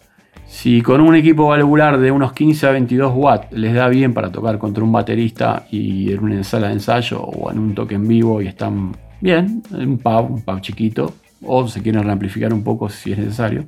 si 0.49 0.81
con 0.81 0.99
un 0.99 1.15
equipo 1.15 1.47
valvular 1.47 1.99
de 1.99 2.11
unos 2.11 2.33
15 2.33 2.67
a 2.67 2.71
22 2.71 3.13
watts 3.15 3.51
les 3.51 3.71
da 3.71 3.87
bien 3.87 4.15
para 4.15 4.31
tocar 4.31 4.57
contra 4.57 4.83
un 4.83 4.91
baterista 4.91 5.67
y 5.69 6.11
en 6.11 6.23
una 6.23 6.43
sala 6.43 6.67
de 6.67 6.73
ensayo 6.73 7.21
o 7.21 7.51
en 7.51 7.59
un 7.59 7.75
toque 7.75 7.93
en 7.95 8.07
vivo 8.07 8.41
y 8.41 8.47
están 8.47 8.97
bien, 9.21 9.61
en 9.71 9.89
un 9.89 9.97
pub, 9.99 10.31
un 10.31 10.41
pub 10.41 10.59
chiquito, 10.59 11.13
o 11.45 11.67
se 11.67 11.83
quieren 11.83 12.03
reamplificar 12.03 12.51
un 12.51 12.63
poco 12.63 12.89
si 12.89 13.11
es 13.11 13.19
necesario. 13.19 13.65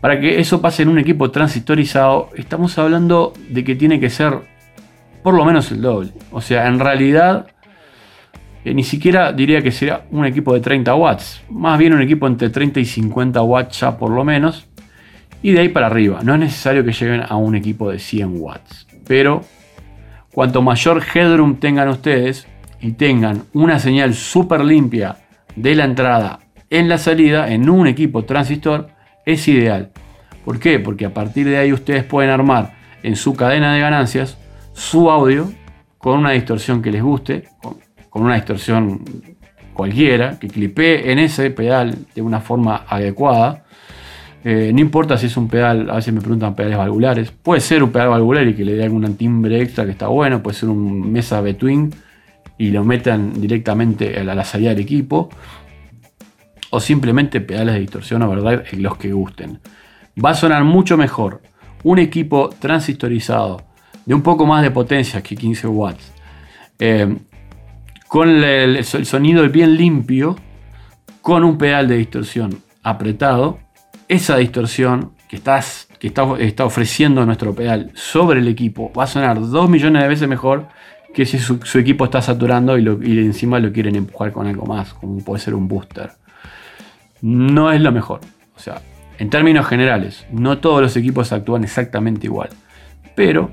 Para 0.00 0.18
que 0.18 0.40
eso 0.40 0.60
pase 0.60 0.82
en 0.82 0.88
un 0.88 0.98
equipo 0.98 1.30
transistorizado, 1.30 2.30
estamos 2.34 2.76
hablando 2.76 3.32
de 3.48 3.62
que 3.62 3.76
tiene 3.76 4.00
que 4.00 4.10
ser 4.10 4.40
por 5.22 5.32
lo 5.32 5.44
menos 5.44 5.70
el 5.70 5.80
doble. 5.80 6.10
O 6.32 6.40
sea, 6.40 6.66
en 6.66 6.80
realidad, 6.80 7.46
eh, 8.64 8.74
ni 8.74 8.82
siquiera 8.82 9.32
diría 9.32 9.62
que 9.62 9.70
sería 9.70 10.06
un 10.10 10.26
equipo 10.26 10.54
de 10.54 10.60
30 10.60 10.92
watts. 10.96 11.42
Más 11.50 11.78
bien 11.78 11.92
un 11.92 12.02
equipo 12.02 12.26
entre 12.26 12.50
30 12.50 12.80
y 12.80 12.84
50 12.84 13.40
watts 13.42 13.78
ya 13.78 13.96
por 13.96 14.10
lo 14.10 14.24
menos 14.24 14.66
y 15.42 15.52
de 15.52 15.60
ahí 15.60 15.68
para 15.68 15.86
arriba. 15.86 16.20
No 16.22 16.34
es 16.34 16.40
necesario 16.40 16.84
que 16.84 16.92
lleguen 16.92 17.22
a 17.28 17.36
un 17.36 17.54
equipo 17.54 17.90
de 17.90 17.98
100 17.98 18.40
watts, 18.40 18.86
pero 19.06 19.42
cuanto 20.32 20.62
mayor 20.62 21.02
headroom 21.14 21.56
tengan 21.56 21.88
ustedes 21.88 22.46
y 22.80 22.92
tengan 22.92 23.42
una 23.52 23.78
señal 23.78 24.14
súper 24.14 24.64
limpia 24.64 25.16
de 25.56 25.74
la 25.74 25.84
entrada 25.84 26.38
en 26.72 26.88
la 26.88 26.96
salida 26.96 27.50
en 27.50 27.68
un 27.68 27.86
equipo 27.86 28.24
transistor 28.24 28.88
es 29.26 29.46
ideal. 29.46 29.90
¿Por 30.42 30.58
qué? 30.58 30.78
Porque 30.78 31.04
a 31.04 31.12
partir 31.12 31.46
de 31.46 31.58
ahí 31.58 31.70
ustedes 31.70 32.02
pueden 32.02 32.30
armar 32.30 32.72
en 33.02 33.14
su 33.14 33.34
cadena 33.34 33.74
de 33.74 33.80
ganancias 33.80 34.38
su 34.72 35.10
audio 35.10 35.52
con 35.98 36.18
una 36.18 36.30
distorsión 36.30 36.80
que 36.80 36.90
les 36.90 37.02
guste, 37.02 37.44
con, 38.08 38.22
una 38.22 38.36
distorsión 38.36 39.04
cualquiera, 39.74 40.38
que 40.38 40.48
clipee 40.48 41.12
en 41.12 41.18
ese 41.18 41.50
pedal 41.50 41.94
de 42.14 42.22
una 42.22 42.40
forma 42.40 42.84
adecuada. 42.88 43.61
Eh, 44.44 44.72
no 44.72 44.80
importa 44.80 45.16
si 45.16 45.26
es 45.26 45.36
un 45.36 45.48
pedal, 45.48 45.88
a 45.88 45.96
veces 45.96 46.12
me 46.12 46.20
preguntan 46.20 46.54
pedales 46.54 46.78
valvulares. 46.78 47.30
Puede 47.30 47.60
ser 47.60 47.82
un 47.82 47.92
pedal 47.92 48.08
valvular 48.08 48.46
y 48.46 48.54
que 48.54 48.64
le 48.64 48.74
dé 48.74 48.84
algún 48.84 49.16
timbre 49.16 49.60
extra 49.60 49.84
que 49.84 49.92
está 49.92 50.08
bueno. 50.08 50.42
Puede 50.42 50.56
ser 50.56 50.68
un 50.68 51.12
mesa 51.12 51.40
between 51.40 51.94
y 52.58 52.70
lo 52.70 52.84
metan 52.84 53.40
directamente 53.40 54.18
a 54.18 54.24
la 54.24 54.44
salida 54.44 54.70
del 54.70 54.80
equipo. 54.80 55.28
O 56.70 56.80
simplemente 56.80 57.40
pedales 57.40 57.74
de 57.74 57.80
distorsión 57.80 58.22
o 58.22 58.28
verdad, 58.30 58.64
los 58.72 58.96
que 58.96 59.12
gusten. 59.12 59.60
Va 60.22 60.30
a 60.30 60.34
sonar 60.34 60.64
mucho 60.64 60.96
mejor 60.96 61.42
un 61.84 61.98
equipo 61.98 62.50
transistorizado 62.58 63.62
de 64.06 64.14
un 64.14 64.22
poco 64.22 64.46
más 64.46 64.62
de 64.62 64.70
potencia 64.70 65.22
que 65.22 65.36
15 65.36 65.66
watts, 65.68 66.12
eh, 66.78 67.16
con 68.08 68.28
el, 68.28 68.84
sonido 68.84 69.48
bien 69.48 69.76
limpio, 69.76 70.36
con 71.20 71.44
un 71.44 71.56
pedal 71.56 71.88
de 71.88 71.96
distorsión 71.96 72.58
apretado, 72.82 73.58
esa 74.12 74.36
distorsión 74.36 75.12
que, 75.28 75.36
estás, 75.36 75.88
que 75.98 76.08
está, 76.08 76.24
está, 76.38 76.64
ofreciendo 76.64 77.24
nuestro 77.24 77.54
pedal 77.54 77.90
sobre 77.94 78.40
el 78.40 78.48
equipo 78.48 78.92
va 78.92 79.04
a 79.04 79.06
sonar 79.06 79.40
2 79.40 79.70
millones 79.70 80.02
de 80.02 80.08
veces 80.08 80.28
mejor 80.28 80.68
que 81.12 81.26
si 81.26 81.38
su, 81.38 81.78
equipo 81.78 82.04
está 82.04 82.22
saturando 82.22 82.78
y, 82.78 83.18
encima 83.18 83.58
lo 83.58 83.72
quieren 83.72 83.96
empujar 83.96 84.32
con 84.32 84.46
algo 84.46 84.66
más, 84.66 84.94
como 84.94 85.18
puede 85.18 85.42
ser 85.42 85.54
un 85.54 85.68
booster. 85.68 86.12
No 87.20 87.70
es 87.70 87.80
lo 87.80 87.92
mejor. 87.92 88.20
O 88.56 88.58
sea, 88.58 88.80
en 89.18 89.30
términos 89.30 89.66
generales, 89.66 90.26
no 90.30 90.58
todos 90.58 90.80
los 90.80 90.96
equipos 90.96 91.32
actúan 91.32 91.64
exactamente 91.64 92.26
igual. 92.26 92.48
Pero 93.14 93.50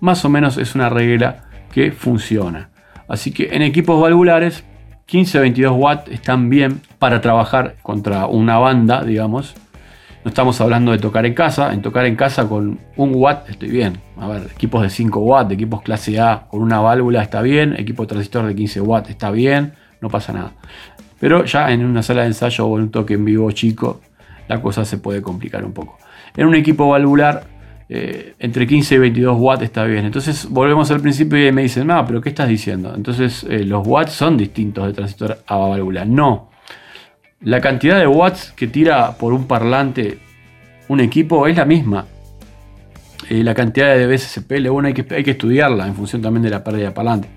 más 0.00 0.24
o 0.24 0.28
menos 0.28 0.58
es 0.58 0.74
una 0.74 0.88
regla 0.88 1.48
que 1.72 1.92
funciona. 1.92 2.70
Así 3.08 3.32
que 3.32 3.50
en 3.52 3.62
equipos 3.62 4.00
valvulares 4.00 4.64
15-22 5.08 5.76
watts 5.76 6.10
están 6.10 6.48
bien 6.48 6.80
para 7.04 7.20
trabajar 7.20 7.76
contra 7.82 8.24
una 8.24 8.56
banda, 8.56 9.04
digamos. 9.04 9.54
No 10.24 10.30
estamos 10.30 10.58
hablando 10.62 10.90
de 10.90 10.96
tocar 10.96 11.26
en 11.26 11.34
casa. 11.34 11.74
En 11.74 11.82
tocar 11.82 12.06
en 12.06 12.16
casa 12.16 12.48
con 12.48 12.78
un 12.96 13.12
watt 13.14 13.50
estoy 13.50 13.68
bien. 13.68 13.98
A 14.18 14.26
ver, 14.26 14.44
equipos 14.54 14.80
de 14.80 14.88
5 14.88 15.20
watts, 15.20 15.52
equipos 15.52 15.82
clase 15.82 16.18
A 16.18 16.46
con 16.48 16.62
una 16.62 16.80
válvula 16.80 17.20
está 17.20 17.42
bien. 17.42 17.74
Equipo 17.78 18.06
transistor 18.06 18.46
de 18.46 18.54
15 18.54 18.80
watts 18.80 19.10
está 19.10 19.30
bien. 19.30 19.74
No 20.00 20.08
pasa 20.08 20.32
nada. 20.32 20.52
Pero 21.20 21.44
ya 21.44 21.70
en 21.72 21.84
una 21.84 22.02
sala 22.02 22.22
de 22.22 22.28
ensayo 22.28 22.64
o 22.66 22.78
en 22.78 22.84
un 22.84 22.90
toque 22.90 23.12
en 23.12 23.26
vivo 23.26 23.50
chico, 23.50 24.00
la 24.48 24.62
cosa 24.62 24.86
se 24.86 24.96
puede 24.96 25.20
complicar 25.20 25.62
un 25.62 25.74
poco. 25.74 25.98
En 26.34 26.46
un 26.46 26.54
equipo 26.54 26.88
valvular 26.88 27.44
eh, 27.90 28.32
entre 28.38 28.66
15 28.66 28.94
y 28.94 28.98
22 28.98 29.36
watts 29.38 29.62
está 29.62 29.84
bien. 29.84 30.06
Entonces 30.06 30.48
volvemos 30.48 30.90
al 30.90 31.02
principio 31.02 31.46
y 31.46 31.52
me 31.52 31.60
dicen, 31.60 31.86
no, 31.86 32.02
pero 32.06 32.22
¿qué 32.22 32.30
estás 32.30 32.48
diciendo? 32.48 32.94
Entonces 32.96 33.44
eh, 33.50 33.62
los 33.62 33.86
watts 33.86 34.12
son 34.12 34.38
distintos 34.38 34.86
de 34.86 34.94
transistor 34.94 35.40
a 35.46 35.56
válvula. 35.58 36.06
No. 36.06 36.53
La 37.44 37.60
cantidad 37.60 37.98
de 37.98 38.06
watts 38.06 38.52
que 38.56 38.66
tira 38.66 39.12
por 39.12 39.32
un 39.32 39.46
parlante 39.46 40.18
un 40.88 41.00
equipo 41.00 41.46
es 41.46 41.56
la 41.56 41.64
misma. 41.64 42.06
Eh, 43.28 43.42
la 43.42 43.54
cantidad 43.54 43.94
de 43.94 44.06
BSSP, 44.06 44.68
bueno, 44.68 44.88
hay 44.88 44.94
que, 44.94 45.30
estudiarla 45.30 45.86
en 45.86 45.94
función 45.94 46.20
también 46.20 46.42
de 46.42 46.50
la 46.50 46.64
pérdida 46.64 46.86
de 46.86 46.90
parlante. 46.92 47.28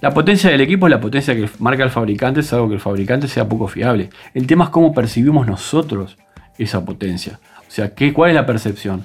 La 0.00 0.12
potencia 0.12 0.50
del 0.50 0.60
equipo 0.60 0.86
es 0.86 0.90
la 0.90 1.00
potencia 1.00 1.34
que 1.34 1.48
marca 1.58 1.84
el 1.84 1.90
fabricante, 1.90 2.40
es 2.40 2.52
algo 2.52 2.68
que 2.68 2.74
el 2.74 2.80
fabricante 2.80 3.28
sea 3.28 3.48
poco 3.48 3.68
fiable. 3.68 4.10
El 4.34 4.46
tema 4.46 4.64
es 4.64 4.70
cómo 4.70 4.92
percibimos 4.92 5.46
nosotros 5.46 6.16
esa 6.58 6.84
potencia. 6.84 7.38
O 7.60 7.70
sea, 7.70 7.94
¿qué, 7.94 8.12
¿cuál 8.12 8.30
es 8.30 8.34
la 8.34 8.46
percepción? 8.46 9.04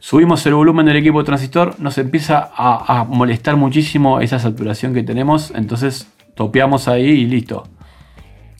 subimos 0.00 0.44
el 0.46 0.54
volumen 0.54 0.86
del 0.86 0.96
equipo 0.96 1.22
transistor, 1.22 1.78
nos 1.78 1.98
empieza 1.98 2.50
a, 2.56 3.04
molestar 3.04 3.56
muchísimo 3.56 4.20
esa 4.20 4.38
saturación 4.38 4.92
que 4.94 5.02
tenemos, 5.02 5.52
entonces 5.54 6.08
topeamos 6.34 6.88
ahí 6.88 7.04
y 7.04 7.26
listo. 7.26 7.68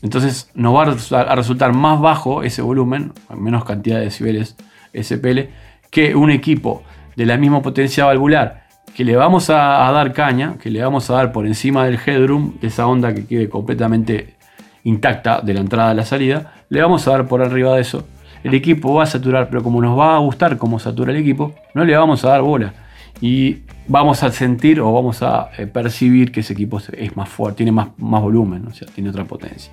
Entonces 0.01 0.49
nos 0.55 0.75
va 0.75 0.83
a 1.21 1.35
resultar 1.35 1.73
más 1.73 1.99
bajo 1.99 2.43
ese 2.43 2.61
volumen, 2.61 3.13
menos 3.35 3.65
cantidad 3.65 3.97
de 3.97 4.05
decibeles 4.05 4.55
SPL, 4.93 5.49
que 5.89 6.15
un 6.15 6.31
equipo 6.31 6.83
de 7.15 7.25
la 7.25 7.37
misma 7.37 7.61
potencia 7.61 8.05
valvular 8.05 8.61
que 8.95 9.05
le 9.05 9.15
vamos 9.15 9.49
a, 9.49 9.89
dar 9.91 10.11
caña, 10.11 10.55
que 10.61 10.69
le 10.69 10.81
vamos 10.83 11.09
a 11.09 11.13
dar 11.13 11.31
por 11.31 11.45
encima 11.45 11.85
del 11.85 11.97
headroom, 12.05 12.55
esa 12.61 12.87
onda 12.87 13.13
que 13.13 13.25
quede 13.25 13.47
completamente 13.47 14.35
intacta 14.83 15.39
de 15.41 15.53
la 15.53 15.61
entrada 15.61 15.91
a 15.91 15.93
la 15.93 16.03
salida, 16.03 16.53
le 16.69 16.81
vamos 16.81 17.07
a 17.07 17.11
dar 17.11 17.27
por 17.27 17.41
arriba 17.41 17.75
de 17.75 17.81
eso 17.81 18.03
el 18.43 18.53
equipo 18.53 18.93
va 18.93 19.03
a 19.03 19.05
saturar, 19.05 19.49
pero 19.49 19.61
como 19.63 19.81
nos 19.81 19.97
va 19.97 20.15
a 20.15 20.19
gustar 20.19 20.57
cómo 20.57 20.79
satura 20.79 21.11
el 21.11 21.17
equipo, 21.17 21.53
no 21.73 21.85
le 21.85 21.95
vamos 21.95 22.25
a 22.25 22.29
dar 22.29 22.41
bola. 22.41 22.73
Y 23.19 23.59
vamos 23.87 24.23
a 24.23 24.31
sentir 24.31 24.79
o 24.79 24.91
vamos 24.91 25.21
a 25.21 25.49
eh, 25.57 25.67
percibir 25.67 26.31
que 26.31 26.39
ese 26.39 26.53
equipo 26.53 26.79
es 26.79 27.15
más 27.15 27.29
fuerte, 27.29 27.57
tiene 27.57 27.71
más 27.71 27.89
volumen, 27.97 28.67
o 28.67 28.73
sea, 28.73 28.87
tiene 28.87 29.09
otra 29.09 29.25
potencia. 29.25 29.71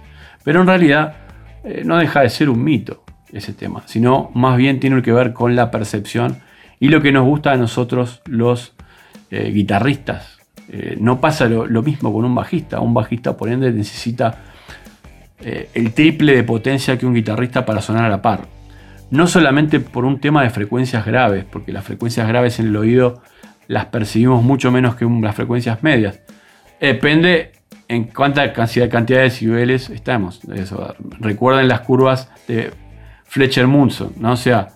Pero 0.49 0.63
en 0.63 0.67
realidad 0.67 1.13
eh, 1.63 1.83
no 1.85 1.99
deja 1.99 2.23
de 2.23 2.31
ser 2.31 2.49
un 2.49 2.65
mito 2.65 3.05
ese 3.31 3.53
tema, 3.53 3.83
sino 3.85 4.31
más 4.33 4.57
bien 4.57 4.81
tiene 4.81 5.03
que 5.03 5.13
ver 5.13 5.35
con 5.35 5.55
la 5.55 5.71
percepción 5.71 6.39
y 6.81 6.89
lo 6.89 7.03
que 7.03 7.13
nos 7.13 7.27
gusta 7.27 7.53
a 7.53 7.59
nosotros 7.59 8.23
los 8.25 8.73
eh, 9.31 9.51
guitarristas. 9.53 10.39
no 10.99 11.21
pasa 11.21 11.51
lo, 11.51 11.67
lo, 11.67 11.83
mismo 11.83 12.11
con 12.15 12.25
un 12.25 12.35
bajista. 12.35 12.81
Un 12.81 12.95
bajista, 12.95 13.37
por 13.37 13.51
ende, 13.51 13.71
necesita 13.73 14.39
el 15.43 15.93
triple 15.93 16.35
de 16.35 16.45
potencia 16.45 16.97
que 16.97 17.05
un 17.05 17.13
guitarrista 17.13 17.67
para 17.67 17.83
sonar 17.83 18.07
a 18.07 18.09
la 18.09 18.23
par 18.23 18.47
no 19.11 19.27
solamente 19.27 19.81
por 19.81 20.07
un 20.07 20.19
tema 20.19 20.43
de 20.43 20.49
frecuencias 20.49 21.05
graves, 21.05 21.45
porque 21.45 21.73
las 21.73 21.85
frecuencias 21.85 22.27
graves 22.27 22.59
en 22.59 22.69
el 22.69 22.77
oído 22.77 23.21
las 23.67 23.87
percibimos 23.87 24.43
mucho 24.43 24.73
menos 24.73 24.95
que 24.95 25.05
las 25.05 25.35
frecuencias 25.35 25.83
medias. 25.83 26.21
Depende 26.81 27.58
en 27.89 28.05
cuánta 28.05 28.53
cantidad, 28.53 28.89
de 28.89 29.17
decibeles 29.17 29.91
estamos. 29.91 30.41
Recuerden 31.19 31.69
las 31.69 31.81
curvas 31.81 32.31
de 32.47 32.71
Fletcher-Munson, 33.25 34.13
¿no? 34.19 34.33
O 34.33 34.37
sea, 34.37 34.69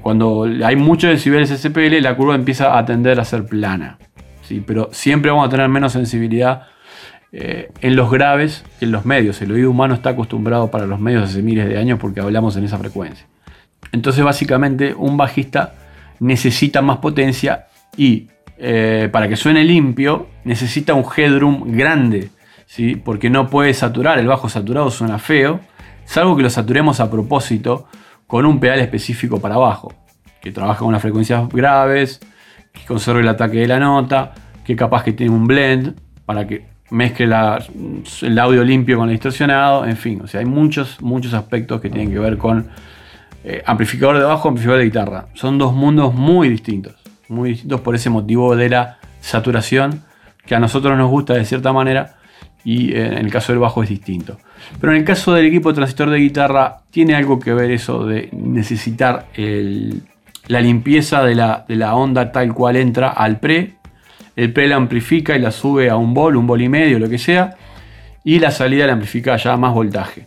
cuando 0.00 0.48
hay 0.64 0.76
muchos 0.76 1.10
decibeles 1.10 1.50
SPL, 1.50 2.00
la 2.00 2.16
curva 2.16 2.36
empieza 2.36 2.78
a 2.78 2.84
tender 2.84 3.18
a 3.18 3.24
ser 3.24 3.44
plana. 3.44 3.98
¿sí? 4.42 4.62
Pero 4.64 4.88
siempre 4.92 5.30
vamos 5.30 5.48
a 5.48 5.50
tener 5.50 5.68
menos 5.68 5.92
sensibilidad 5.92 6.68
eh, 7.32 7.70
en 7.80 7.96
los 7.96 8.10
graves 8.10 8.64
que 8.78 8.84
en 8.84 8.92
los 8.92 9.04
medios. 9.04 9.42
El 9.42 9.52
oído 9.52 9.70
humano 9.70 9.94
está 9.94 10.10
acostumbrado 10.10 10.70
para 10.70 10.86
los 10.86 11.00
medios 11.00 11.24
hace 11.24 11.42
miles 11.42 11.68
de 11.68 11.76
años 11.76 11.98
porque 11.98 12.20
hablamos 12.20 12.56
en 12.56 12.64
esa 12.64 12.78
frecuencia. 12.78 13.26
Entonces 13.90 14.24
básicamente 14.24 14.94
un 14.94 15.16
bajista 15.16 15.74
necesita 16.20 16.82
más 16.82 16.98
potencia 16.98 17.66
y 17.96 18.28
eh, 18.58 19.08
para 19.12 19.28
que 19.28 19.36
suene 19.36 19.62
limpio 19.62 20.26
necesita 20.44 20.94
un 20.94 21.04
headroom 21.16 21.76
grande, 21.76 22.30
¿sí? 22.66 22.96
porque 22.96 23.30
no 23.30 23.48
puede 23.48 23.72
saturar, 23.72 24.18
el 24.18 24.26
bajo 24.26 24.48
saturado 24.48 24.90
suena 24.90 25.18
feo, 25.18 25.60
salvo 26.04 26.36
que 26.36 26.42
lo 26.42 26.50
saturemos 26.50 27.00
a 27.00 27.10
propósito 27.10 27.86
con 28.26 28.46
un 28.46 28.58
pedal 28.58 28.80
específico 28.80 29.40
para 29.40 29.56
bajo, 29.56 29.92
que 30.40 30.50
trabaja 30.50 30.80
con 30.80 30.92
las 30.92 31.02
frecuencias 31.02 31.48
graves, 31.48 32.20
que 32.72 32.84
conserve 32.84 33.20
el 33.20 33.28
ataque 33.28 33.58
de 33.58 33.68
la 33.68 33.78
nota, 33.78 34.34
que 34.64 34.74
capaz 34.74 35.04
que 35.04 35.12
tiene 35.12 35.32
un 35.32 35.46
blend 35.46 35.94
para 36.26 36.46
que 36.46 36.66
mezcle 36.90 37.26
el 37.26 38.38
audio 38.38 38.64
limpio 38.64 38.98
con 38.98 39.08
el 39.08 39.14
distorsionado, 39.14 39.86
en 39.86 39.96
fin, 39.96 40.20
o 40.22 40.26
sea, 40.26 40.40
hay 40.40 40.46
muchos, 40.46 41.00
muchos 41.00 41.32
aspectos 41.32 41.80
que 41.80 41.90
tienen 41.90 42.10
que 42.10 42.18
ver 42.18 42.36
con 42.38 42.68
eh, 43.44 43.62
amplificador 43.64 44.18
de 44.18 44.24
bajo, 44.24 44.48
amplificador 44.48 44.80
de 44.80 44.86
guitarra. 44.86 45.26
Son 45.34 45.58
dos 45.58 45.72
mundos 45.72 46.12
muy 46.12 46.48
distintos. 46.48 47.07
Muy 47.28 47.50
distintos 47.50 47.80
por 47.80 47.94
ese 47.94 48.10
motivo 48.10 48.56
de 48.56 48.68
la 48.68 48.98
saturación 49.20 50.02
que 50.46 50.54
a 50.54 50.60
nosotros 50.60 50.96
nos 50.96 51.10
gusta 51.10 51.34
de 51.34 51.44
cierta 51.44 51.72
manera 51.72 52.16
y 52.64 52.92
eh, 52.92 53.06
en 53.06 53.18
el 53.18 53.30
caso 53.30 53.52
del 53.52 53.60
bajo 53.60 53.82
es 53.82 53.88
distinto. 53.88 54.38
Pero 54.80 54.92
en 54.92 54.98
el 54.98 55.04
caso 55.04 55.32
del 55.34 55.46
equipo 55.46 55.72
transistor 55.72 56.10
de 56.10 56.18
guitarra 56.18 56.78
tiene 56.90 57.14
algo 57.14 57.38
que 57.38 57.52
ver 57.52 57.70
eso 57.70 58.06
de 58.06 58.28
necesitar 58.32 59.26
la 60.46 60.60
limpieza 60.60 61.22
de 61.22 61.34
la, 61.34 61.64
de 61.68 61.76
la, 61.76 61.94
onda 61.94 62.32
tal 62.32 62.52
cual 62.54 62.76
entra 62.76 63.08
al 63.08 63.38
pre. 63.40 63.76
El 64.36 64.52
pre 64.52 64.68
la 64.68 64.76
amplifica 64.76 65.36
y 65.36 65.40
la 65.40 65.50
sube 65.50 65.90
a 65.90 65.96
un 65.96 66.14
vol, 66.14 66.36
un 66.36 66.46
vol 66.46 66.62
y 66.62 66.68
medio, 66.68 66.98
lo 66.98 67.08
que 67.08 67.18
sea. 67.18 67.56
Y 68.24 68.38
la 68.38 68.50
salida 68.50 68.86
la 68.86 68.94
amplifica 68.94 69.36
ya 69.36 69.56
más 69.56 69.74
voltaje. 69.74 70.26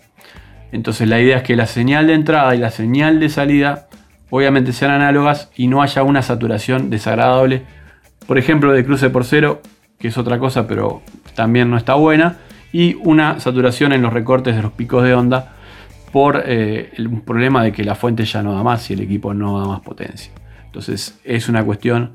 Entonces 0.72 1.08
la 1.08 1.20
idea 1.20 1.38
es 1.38 1.44
que 1.44 1.56
la 1.56 1.66
señal 1.66 2.08
de 2.08 2.14
entrada 2.14 2.56
y 2.56 2.60
la 2.60 2.72
señal 2.72 3.20
de 3.20 3.30
salida 3.30 3.88
obviamente 4.32 4.74
sean 4.74 4.92
análogas 4.92 5.52
y 5.56 5.68
no 5.68 5.84
haya 5.84 6.02
una 6.02 6.24
saturación 6.24 6.90
desagradable. 6.90 7.64
Por 8.26 8.40
ejemplo, 8.40 8.72
de 8.72 8.84
cruce 8.84 9.12
por 9.12 9.26
cero, 9.26 9.62
que 10.00 10.08
es 10.08 10.18
otra 10.18 10.40
cosa, 10.40 10.68
pero 10.68 11.04
también 11.36 11.70
no 11.70 11.78
está 11.78 11.94
buena. 11.94 12.38
Y 12.74 12.96
una 13.04 13.40
saturación 13.40 13.94
en 13.94 14.02
los 14.02 14.14
recortes 14.14 14.56
de 14.56 14.64
los 14.64 14.72
picos 14.72 15.04
de 15.04 15.14
onda 15.14 15.54
por 16.12 16.44
eh, 16.46 16.92
el 16.96 17.22
problema 17.22 17.64
de 17.64 17.72
que 17.72 17.84
la 17.84 17.96
fuente 17.96 18.26
ya 18.26 18.42
no 18.42 18.54
da 18.56 18.64
más 18.64 18.90
y 18.90 18.94
el 18.94 19.02
equipo 19.02 19.34
no 19.34 19.60
da 19.60 19.68
más 19.68 19.82
potencia. 19.82 20.32
Entonces 20.66 21.20
es 21.24 21.50
una 21.50 21.64
cuestión 21.64 22.12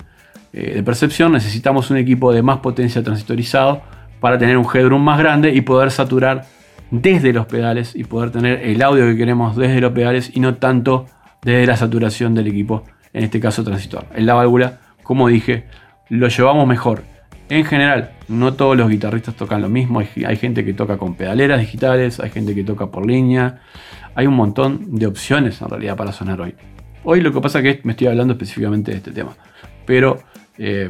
eh, 0.52 0.74
de 0.74 0.82
percepción. 0.82 1.32
Necesitamos 1.32 1.90
un 1.90 1.98
equipo 1.98 2.32
de 2.32 2.42
más 2.42 2.58
potencia 2.58 3.02
transistorizado 3.02 3.82
para 4.20 4.38
tener 4.38 4.56
un 4.56 4.64
headroom 4.64 5.02
más 5.02 5.18
grande 5.18 5.52
y 5.54 5.60
poder 5.60 5.90
saturar 5.90 6.46
desde 6.90 7.34
los 7.34 7.44
pedales 7.44 7.94
y 7.94 8.04
poder 8.04 8.30
tener 8.30 8.62
el 8.62 8.80
audio 8.82 9.04
que 9.04 9.16
queremos 9.16 9.56
desde 9.56 9.80
los 9.80 9.92
pedales 9.92 10.30
y 10.34 10.40
no 10.40 10.54
tanto 10.54 11.06
desde 11.42 11.66
la 11.66 11.76
saturación 11.76 12.34
del 12.34 12.48
equipo, 12.48 12.84
en 13.12 13.24
este 13.24 13.40
caso 13.40 13.64
transistor. 13.64 14.06
En 14.14 14.26
la 14.26 14.34
válvula, 14.34 14.80
como 15.02 15.28
dije, 15.28 15.64
lo 16.08 16.28
llevamos 16.28 16.66
mejor. 16.66 17.02
En 17.48 17.64
general, 17.64 18.12
no 18.28 18.54
todos 18.54 18.76
los 18.76 18.90
guitarristas 18.90 19.36
tocan 19.36 19.62
lo 19.62 19.68
mismo. 19.68 20.00
Hay, 20.00 20.36
gente 20.36 20.64
que 20.64 20.72
toca 20.72 20.98
con 20.98 21.14
pedaleras 21.14 21.60
digitales, 21.60 22.18
hay 22.18 22.30
gente 22.30 22.54
que 22.54 22.64
toca 22.64 22.88
por 22.88 23.06
línea. 23.06 23.60
Hay 24.14 24.26
un 24.26 24.34
montón 24.34 24.96
de 24.96 25.06
opciones 25.06 25.60
en 25.60 25.68
realidad 25.68 25.96
para 25.96 26.12
sonar 26.12 26.40
hoy. 26.40 26.54
Hoy 27.04 27.20
lo 27.20 27.32
que 27.32 27.40
pasa 27.40 27.60
es 27.60 27.64
que 27.76 27.80
me 27.84 27.92
estoy 27.92 28.08
hablando 28.08 28.32
específicamente 28.32 28.90
de 28.90 28.96
este 28.96 29.12
tema. 29.12 29.36
Pero 29.84 30.18
eh, 30.58 30.88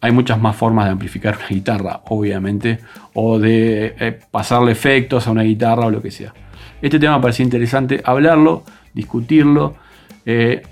hay 0.00 0.12
muchas 0.12 0.40
más 0.40 0.56
formas 0.56 0.86
de 0.86 0.92
amplificar 0.92 1.36
una 1.36 1.48
guitarra, 1.48 2.00
obviamente, 2.06 2.80
o 3.14 3.38
de 3.38 3.94
eh, 3.98 4.18
pasarle 4.30 4.72
efectos 4.72 5.28
a 5.28 5.30
una 5.30 5.42
guitarra 5.42 5.86
o 5.86 5.90
lo 5.90 6.02
que 6.02 6.10
sea. 6.10 6.34
Este 6.80 6.98
tema 6.98 7.16
me 7.16 7.22
parecía 7.22 7.44
interesante 7.44 8.00
hablarlo, 8.04 8.64
discutirlo. 8.98 9.74
Eh, 10.26 10.62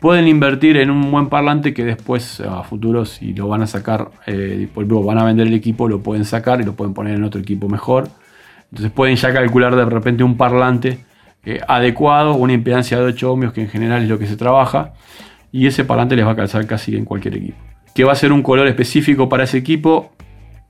pueden 0.00 0.26
invertir 0.26 0.76
en 0.76 0.90
un 0.90 1.10
buen 1.10 1.28
parlante 1.28 1.72
que 1.72 1.84
después 1.84 2.40
a 2.40 2.64
futuro 2.64 3.04
si 3.04 3.32
lo 3.32 3.48
van 3.48 3.62
a 3.62 3.66
sacar, 3.66 4.10
eh, 4.26 4.68
van 4.74 5.18
a 5.18 5.24
vender 5.24 5.46
el 5.46 5.54
equipo, 5.54 5.88
lo 5.88 6.02
pueden 6.02 6.24
sacar 6.24 6.60
y 6.60 6.64
lo 6.64 6.74
pueden 6.74 6.92
poner 6.92 7.14
en 7.14 7.22
otro 7.22 7.40
equipo 7.40 7.68
mejor. 7.68 8.08
Entonces 8.70 8.90
pueden 8.90 9.16
ya 9.16 9.32
calcular 9.32 9.76
de 9.76 9.84
repente 9.84 10.24
un 10.24 10.36
parlante 10.36 10.98
adecuado, 11.68 12.34
una 12.34 12.54
impedancia 12.54 12.98
de 12.98 13.04
8 13.04 13.32
ohmios 13.32 13.52
que 13.52 13.60
en 13.60 13.68
general 13.68 14.02
es 14.02 14.08
lo 14.08 14.18
que 14.18 14.26
se 14.26 14.36
trabaja 14.36 14.94
y 15.52 15.68
ese 15.68 15.84
parlante 15.84 16.16
les 16.16 16.26
va 16.26 16.32
a 16.32 16.36
calzar 16.36 16.66
casi 16.66 16.96
en 16.96 17.04
cualquier 17.04 17.36
equipo 17.36 17.66
que 17.96 18.04
va 18.04 18.12
a 18.12 18.14
ser 18.14 18.30
un 18.30 18.42
color 18.42 18.68
específico 18.68 19.26
para 19.26 19.44
ese 19.44 19.56
equipo. 19.56 20.12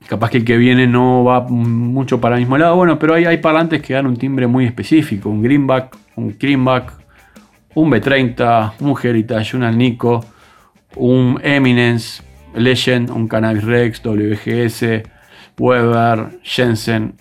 Capaz 0.07 0.29
que 0.29 0.37
el 0.37 0.45
que 0.45 0.55
viene 0.55 0.87
no 0.87 1.25
va 1.25 1.41
mucho 1.41 2.21
para 2.21 2.35
el 2.35 2.41
mismo 2.41 2.57
lado. 2.57 2.77
Bueno, 2.77 2.97
pero 2.97 3.15
hay, 3.15 3.25
hay 3.25 3.37
parlantes 3.39 3.81
que 3.81 3.93
dan 3.93 4.07
un 4.07 4.15
timbre 4.15 4.47
muy 4.47 4.63
específico. 4.63 5.29
Un 5.29 5.43
greenback, 5.43 5.97
un 6.17 6.31
creamback, 6.33 6.91
un 7.75 7.89
B30, 7.89 8.73
un 8.81 8.95
Heritage, 9.01 9.55
un 9.55 9.63
Alnico, 9.63 10.25
un 10.97 11.39
Eminence, 11.41 12.21
Legend, 12.55 13.09
un 13.09 13.27
Cannabis 13.27 13.63
Rex, 13.63 14.01
WGS, 14.03 15.03
Weber, 15.57 16.39
Jensen. 16.43 17.15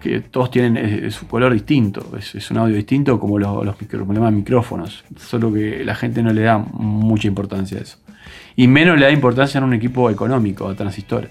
Que 0.00 0.20
todos 0.20 0.52
tienen 0.52 1.10
su 1.10 1.26
color 1.26 1.52
distinto. 1.52 2.12
Es, 2.16 2.50
un 2.52 2.58
audio 2.58 2.76
distinto 2.76 3.18
como 3.18 3.38
los, 3.40 3.64
los, 3.64 3.76
los 3.80 4.32
micrófonos. 4.32 5.04
Solo 5.16 5.52
que 5.52 5.84
la 5.84 5.96
gente 5.96 6.22
no 6.22 6.32
le 6.32 6.42
da 6.42 6.58
mucha 6.58 7.26
importancia 7.26 7.78
a 7.78 7.80
eso 7.80 7.98
y 8.56 8.66
menos 8.68 8.98
le 8.98 9.04
da 9.04 9.12
importancia 9.12 9.58
en 9.58 9.64
un 9.64 9.74
equipo 9.74 10.10
económico 10.10 10.68
de 10.68 10.74
transistor. 10.74 11.28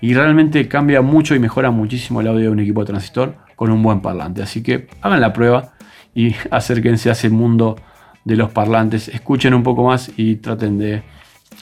Y 0.00 0.14
realmente 0.14 0.66
cambia 0.66 1.02
mucho 1.02 1.34
y 1.34 1.38
mejora 1.38 1.70
muchísimo 1.70 2.20
el 2.20 2.28
audio 2.28 2.42
de 2.44 2.48
un 2.48 2.60
equipo 2.60 2.80
de 2.80 2.86
transistor 2.86 3.36
con 3.54 3.70
un 3.70 3.82
buen 3.82 4.00
parlante. 4.00 4.42
Así 4.42 4.62
que 4.62 4.88
hagan 5.00 5.20
la 5.20 5.32
prueba 5.32 5.73
y 6.14 6.34
acérquense 6.50 7.08
a 7.08 7.12
ese 7.12 7.30
mundo 7.30 7.76
de 8.24 8.36
los 8.36 8.50
parlantes, 8.50 9.08
escuchen 9.08 9.54
un 9.54 9.62
poco 9.62 9.84
más 9.84 10.10
y 10.16 10.36
traten 10.36 10.78
de 10.78 11.02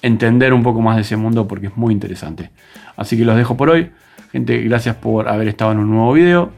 entender 0.00 0.52
un 0.52 0.62
poco 0.62 0.80
más 0.80 0.96
de 0.96 1.02
ese 1.02 1.16
mundo 1.16 1.46
porque 1.46 1.66
es 1.68 1.76
muy 1.76 1.92
interesante. 1.92 2.50
Así 2.96 3.16
que 3.16 3.24
los 3.24 3.36
dejo 3.36 3.56
por 3.56 3.70
hoy. 3.70 3.90
Gente, 4.30 4.62
gracias 4.62 4.96
por 4.96 5.28
haber 5.28 5.48
estado 5.48 5.72
en 5.72 5.78
un 5.78 5.90
nuevo 5.90 6.12
video. 6.12 6.50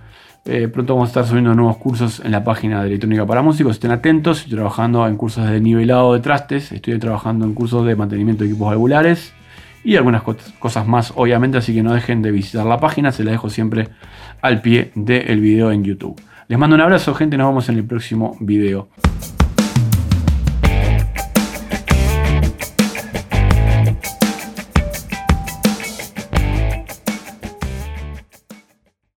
Eh, 0.47 0.69
pronto 0.69 0.95
vamos 0.95 1.09
a 1.09 1.11
estar 1.11 1.27
subiendo 1.27 1.55
nuevos 1.55 1.79
cursos 1.79 2.21
en 2.23 2.31
la 2.31 2.45
página 2.45 2.83
de 2.83 2.89
Electrónica 2.89 3.27
para 3.27 3.43
Músicos. 3.43 3.73
Estén 3.73 3.91
atentos. 3.91 4.41
Estoy 4.41 4.55
trabajando 4.55 5.07
en 5.09 5.17
cursos 5.17 5.49
de 5.49 5.61
nivelado 5.61 6.13
de 6.15 6.21
trastes. 6.21 6.71
Estoy 6.71 6.99
trabajando 6.99 7.45
en 7.47 7.55
cursos 7.55 7.87
de 7.87 7.97
mantenimiento 7.97 8.45
de 8.45 8.51
equipos 8.51 8.69
valvulares. 8.69 9.33
Y 9.83 9.97
algunas 9.97 10.23
cosas 10.59 10.87
más, 10.87 11.13
obviamente. 11.17 11.59
Así 11.59 11.75
que 11.75 11.83
no 11.83 11.95
dejen 11.95 12.23
de 12.23 12.31
visitar 12.31 12.67
la 12.67 12.79
página. 12.79 13.11
Se 13.11 13.25
la 13.25 13.33
dejo 13.33 13.49
siempre 13.49 13.89
al 14.43 14.61
pie 14.61 14.93
del 14.95 15.41
video 15.41 15.73
en 15.73 15.83
YouTube. 15.83 16.21
Les 16.49 16.59
mando 16.59 16.77
un 16.77 16.83
abrazo, 16.83 17.15
gente. 17.15 17.37
Nos 17.37 17.49
vemos 17.49 17.69
en 17.69 17.77
el 17.77 17.85
próximo 17.87 18.37
video. 18.41 18.89